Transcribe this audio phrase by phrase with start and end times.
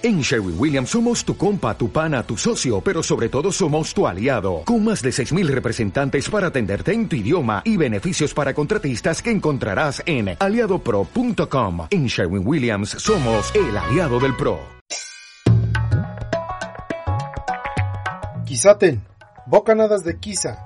[0.00, 4.06] En Sherwin Williams somos tu compa, tu pana, tu socio, pero sobre todo somos tu
[4.06, 9.20] aliado, con más de 6.000 representantes para atenderte en tu idioma y beneficios para contratistas
[9.20, 11.88] que encontrarás en aliadopro.com.
[11.90, 14.60] En Sherwin Williams somos el aliado del PRO.
[18.46, 19.02] Kisaten,
[19.46, 20.64] bocanadas de Kisa.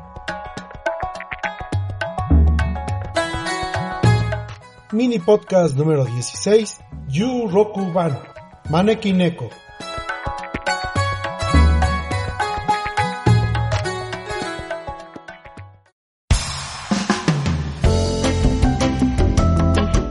[4.92, 8.31] Mini podcast número 16, Yu Roku Ban.
[8.68, 9.50] Maneki Neko.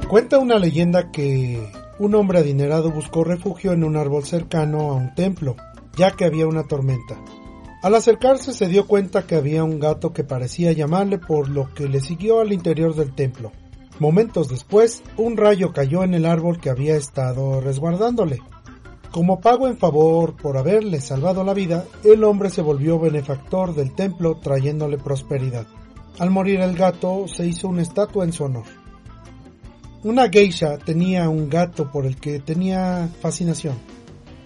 [0.08, 5.16] Cuenta una leyenda que un hombre adinerado buscó refugio en un árbol cercano a un
[5.16, 5.56] templo,
[5.98, 7.18] ya que había una tormenta.
[7.82, 11.88] Al acercarse se dio cuenta que había un gato que parecía llamarle por lo que
[11.88, 13.52] le siguió al interior del templo.
[14.02, 18.40] Momentos después, un rayo cayó en el árbol que había estado resguardándole.
[19.12, 23.94] Como pago en favor por haberle salvado la vida, el hombre se volvió benefactor del
[23.94, 25.68] templo trayéndole prosperidad.
[26.18, 28.64] Al morir el gato, se hizo una estatua en su honor.
[30.02, 33.76] Una geisha tenía un gato por el que tenía fascinación.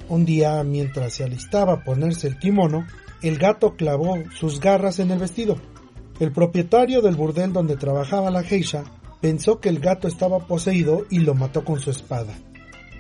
[0.10, 2.86] Un día, mientras se alistaba a ponerse el kimono,
[3.22, 5.56] el gato clavó sus garras en el vestido.
[6.20, 8.84] El propietario del burdel donde trabajaba la geisha
[9.22, 12.34] pensó que el gato estaba poseído y lo mató con su espada.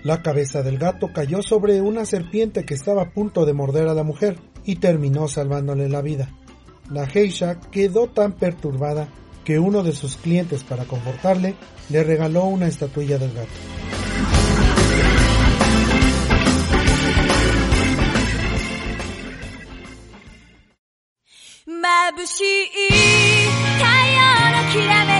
[0.03, 3.93] La cabeza del gato cayó sobre una serpiente que estaba a punto de morder a
[3.93, 6.29] la mujer y terminó salvándole la vida.
[6.91, 9.07] La geisha quedó tan perturbada
[9.43, 11.55] que uno de sus clientes para confortarle
[11.89, 13.49] le regaló una estatuilla del gato.
[22.15, 22.67] 眩しい
[23.77, 24.19] 太陽
[24.51, 25.14] のきらめ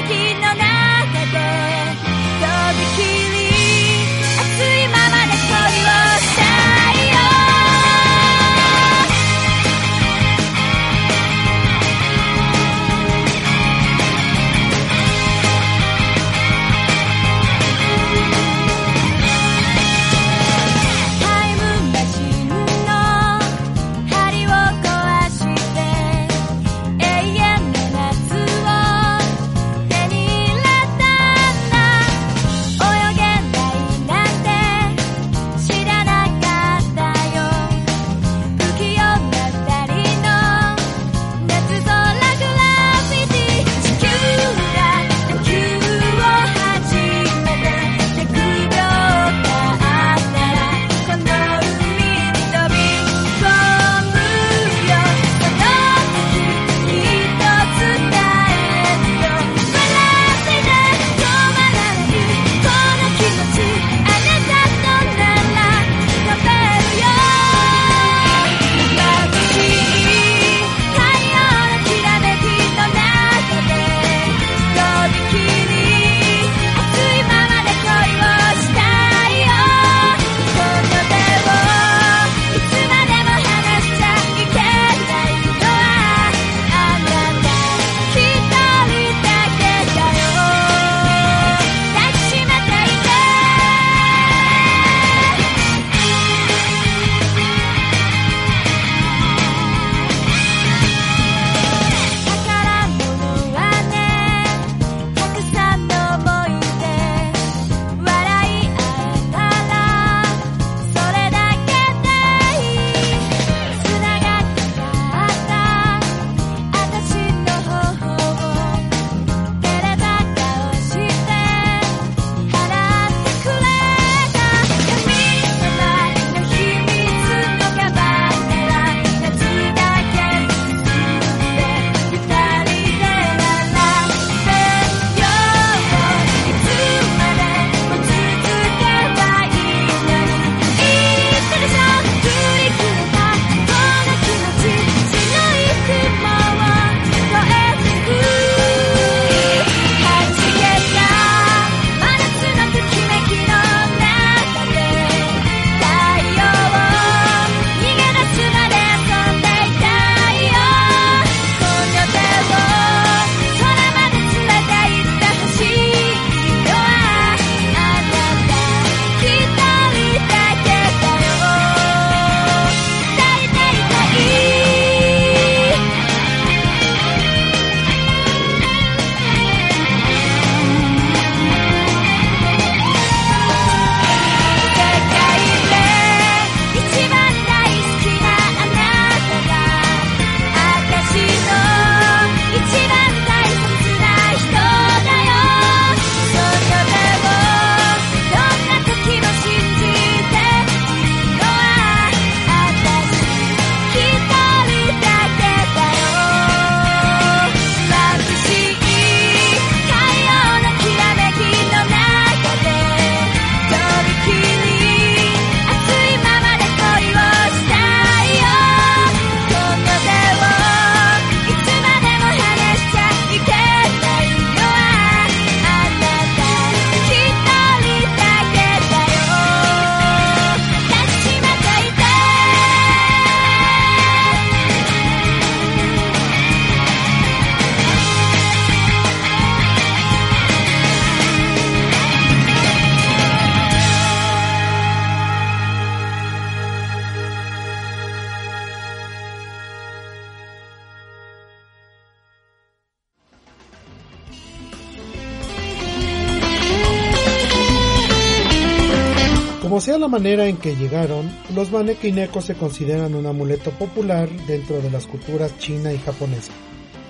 [259.66, 264.80] Como sea la manera en que llegaron, los manequinecos se consideran un amuleto popular dentro
[264.80, 266.52] de las culturas china y japonesa.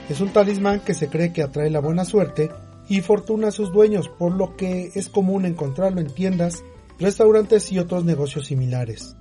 [0.07, 2.49] Es un talismán que se cree que atrae la buena suerte
[2.87, 6.63] y fortuna a sus dueños, por lo que es común encontrarlo en tiendas,
[6.97, 9.17] restaurantes y otros negocios similares.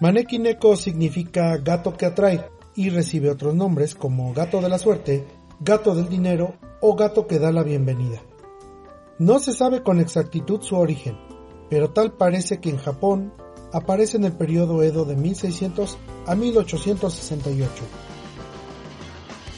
[0.00, 2.42] Manekineko significa gato que atrae
[2.74, 5.26] y recibe otros nombres como gato de la suerte,
[5.60, 8.22] gato del dinero o gato que da la bienvenida.
[9.18, 11.18] No se sabe con exactitud su origen,
[11.70, 13.32] pero tal parece que en Japón
[13.72, 17.70] aparece en el periodo Edo de 1600 a 1868.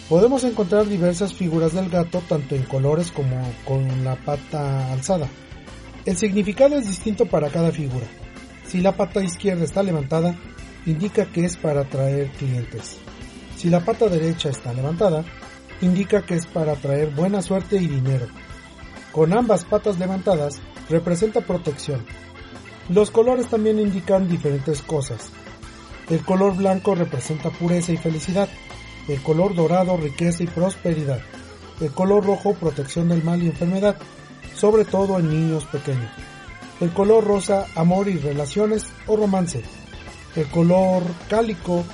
[0.08, 5.28] Podemos encontrar diversas figuras del gato tanto en colores como con la pata alzada.
[6.06, 8.06] El significado es distinto para cada figura.
[8.66, 10.34] Si la pata izquierda está levantada,
[10.87, 12.96] indica que es para atraer clientes.
[13.56, 15.25] Si la pata derecha está levantada,
[15.82, 18.26] indica que es para atraer buena suerte y dinero.
[19.12, 22.05] Con ambas patas levantadas, representa protección.
[22.88, 25.31] Los colores también indican diferentes cosas.
[26.08, 28.49] El color blanco representa pureza y felicidad.
[29.08, 31.20] El color dorado riqueza y prosperidad,
[31.81, 33.96] el color rojo protección del mal y enfermedad,
[34.55, 36.11] sobre todo en niños pequeños,
[36.81, 39.62] el color rosa amor y relaciones o romance,
[40.37, 41.84] el color cálico,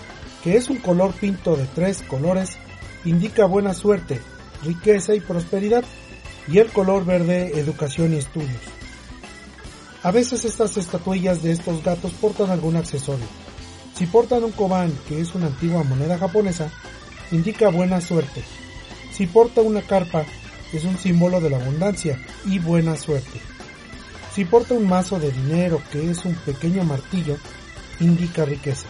[0.43, 2.57] que es un color pinto de tres colores,
[3.05, 4.21] indica buena suerte,
[4.65, 5.85] riqueza y prosperidad,
[6.49, 8.61] y el color verde educación y estudios.
[10.03, 13.27] A veces estas estatuillas de estos gatos portan algún accesorio.
[13.95, 16.71] Si portan un koban, que es una antigua moneda japonesa,
[17.31, 18.43] indica buena suerte.
[19.13, 20.25] Si porta una carpa,
[20.73, 23.41] es un símbolo de la abundancia y buena suerte.
[24.35, 27.37] Si porta un mazo de dinero, que es un pequeño martillo,
[28.01, 28.89] indica riqueza.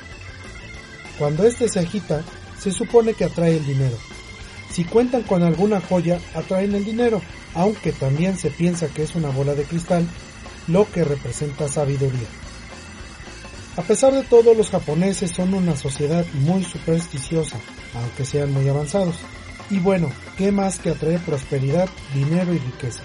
[1.19, 2.23] Cuando éste se agita,
[2.59, 3.97] se supone que atrae el dinero.
[4.75, 7.23] Si cuentan con alguna joya, atraen el dinero,
[7.55, 10.05] aunque también se piensa que es una bola de cristal,
[10.67, 12.27] lo que representa sabiduría.
[13.77, 17.57] A pesar de todo, los japoneses son una sociedad muy supersticiosa,
[17.95, 19.15] aunque sean muy avanzados.
[19.71, 23.03] Y bueno, ¿qué más que atraer prosperidad, dinero y riqueza?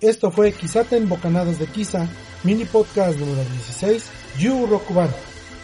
[0.00, 2.08] Esto fue Kisaten Bocanadas de Kisa,
[2.42, 4.04] mini podcast número 16,
[4.38, 5.10] Yu Rokuban.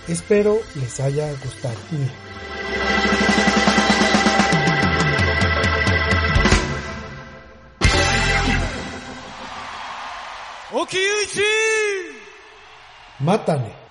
[0.07, 1.77] Espero les haya gustado.
[10.91, 11.43] 木雄
[13.21, 13.90] またね。